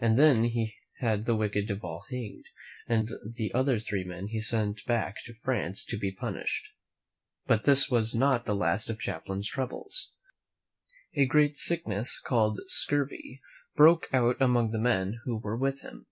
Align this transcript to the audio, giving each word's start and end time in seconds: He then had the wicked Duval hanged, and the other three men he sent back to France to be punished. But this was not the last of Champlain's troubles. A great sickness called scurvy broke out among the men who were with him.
He 0.00 0.08
then 0.12 0.50
had 0.98 1.24
the 1.24 1.36
wicked 1.36 1.68
Duval 1.68 2.04
hanged, 2.10 2.46
and 2.88 3.06
the 3.32 3.54
other 3.54 3.78
three 3.78 4.02
men 4.02 4.26
he 4.26 4.40
sent 4.40 4.84
back 4.86 5.22
to 5.26 5.34
France 5.44 5.84
to 5.84 5.96
be 5.96 6.10
punished. 6.10 6.70
But 7.46 7.62
this 7.62 7.88
was 7.88 8.12
not 8.12 8.44
the 8.44 8.56
last 8.56 8.90
of 8.90 9.00
Champlain's 9.00 9.48
troubles. 9.48 10.14
A 11.14 11.26
great 11.26 11.56
sickness 11.58 12.18
called 12.18 12.58
scurvy 12.66 13.40
broke 13.76 14.08
out 14.12 14.42
among 14.42 14.72
the 14.72 14.80
men 14.80 15.20
who 15.22 15.36
were 15.38 15.56
with 15.56 15.82
him. 15.82 16.08